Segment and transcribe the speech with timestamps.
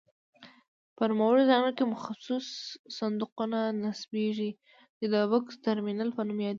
[0.97, 2.47] په نوموړو ځایونو کې مخصوص
[2.97, 4.51] صندوقونه نصبېږي
[4.97, 6.49] چې د بکس ترمینل په نوم یادیږي.